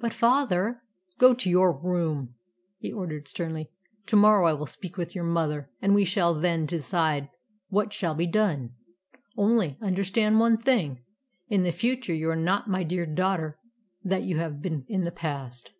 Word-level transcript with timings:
"But, 0.00 0.12
father" 0.12 0.82
"Go 1.20 1.32
to 1.32 1.48
your 1.48 1.72
room," 1.80 2.34
he 2.80 2.90
ordered 2.90 3.28
sternly. 3.28 3.70
"Tomorrow 4.04 4.48
I 4.48 4.52
will 4.52 4.66
speak 4.66 4.96
with 4.96 5.14
your 5.14 5.22
mother, 5.22 5.70
and 5.80 5.94
we 5.94 6.04
shall 6.04 6.34
then 6.34 6.66
decide 6.66 7.28
what 7.68 7.92
shall 7.92 8.16
be 8.16 8.26
done. 8.26 8.74
Only, 9.36 9.78
understand 9.80 10.40
one 10.40 10.56
thing: 10.56 11.04
in 11.46 11.62
the 11.62 11.70
future 11.70 12.12
you 12.12 12.28
are 12.30 12.34
not 12.34 12.68
my 12.68 12.82
dear 12.82 13.06
daughter 13.06 13.60
that 14.02 14.24
you 14.24 14.38
have 14.38 14.60
been 14.60 14.84
in 14.88 15.02
the 15.02 15.12
past. 15.12 15.70